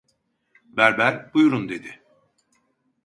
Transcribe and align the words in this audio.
Berber 0.69 1.31
"Buyurun" 1.33 1.69
dedi. 1.69 2.01